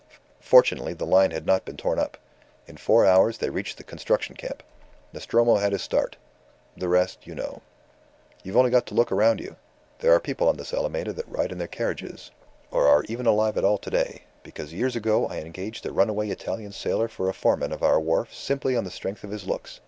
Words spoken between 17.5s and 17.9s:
of